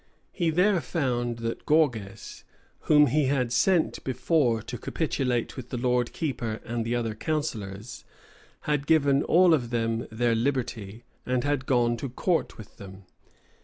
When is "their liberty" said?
10.09-11.03